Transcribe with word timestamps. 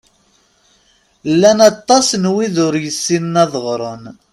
Llan 1.31 1.59
aṭas 1.71 2.07
n 2.21 2.23
wid 2.33 2.55
ur 2.65 2.73
yessinen 2.83 3.35
ad 3.43 3.53
ɣren. 3.65 4.03